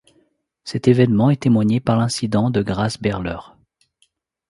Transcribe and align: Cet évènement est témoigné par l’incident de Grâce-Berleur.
Cet 0.63 0.87
évènement 0.87 1.29
est 1.29 1.43
témoigné 1.43 1.79
par 1.79 1.95
l’incident 1.95 2.49
de 2.49 2.63
Grâce-Berleur. 2.63 3.55